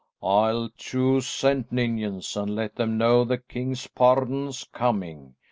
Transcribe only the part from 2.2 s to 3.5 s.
and let them know the